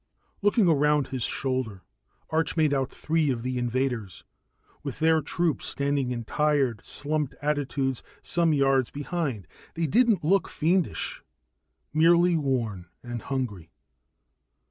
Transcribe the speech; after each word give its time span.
Looking 0.41 0.67
around 0.67 1.09
his 1.09 1.21
shoulder, 1.21 1.83
Arch 2.31 2.57
made 2.57 2.73
out 2.73 2.89
three 2.89 3.29
of 3.29 3.43
the 3.43 3.59
invaders, 3.59 4.23
with 4.81 4.97
their 4.97 5.21
troop 5.21 5.61
standing 5.61 6.09
in 6.09 6.23
tired, 6.23 6.83
slumped 6.83 7.35
attitudes 7.39 8.01
some 8.23 8.51
yards 8.51 8.89
behind. 8.89 9.47
They 9.75 9.85
didn't 9.85 10.23
look 10.23 10.47
fiendish, 10.49 11.21
merely 11.93 12.35
worn 12.35 12.87
and 13.03 13.21
hungry. 13.21 13.69